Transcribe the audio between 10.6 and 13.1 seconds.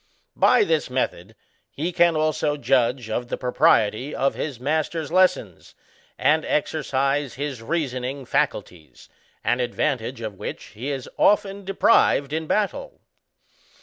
he is often deprived in battle.